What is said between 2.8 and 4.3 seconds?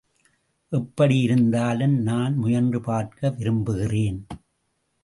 பார்க்க விரும்புகிறேன்.